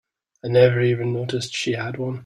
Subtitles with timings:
[0.43, 2.19] I never even noticed she had one.